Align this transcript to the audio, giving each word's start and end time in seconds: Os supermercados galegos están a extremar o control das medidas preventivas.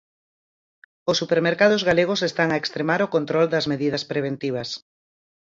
Os 1.11 1.19
supermercados 1.21 1.81
galegos 1.89 2.21
están 2.29 2.49
a 2.51 2.59
extremar 2.61 2.99
o 3.03 3.11
control 3.15 3.45
das 3.53 3.65
medidas 3.71 4.03
preventivas. 4.11 4.69